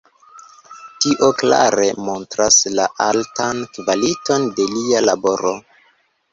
[1.05, 5.57] Tio klare montras la altan kvaliton de lia laboro.